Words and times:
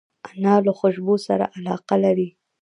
انا 0.33 0.55
له 0.65 0.71
خوشبو 0.79 1.15
سره 1.27 1.45
علاقه 1.55 1.95
لري 2.03 2.29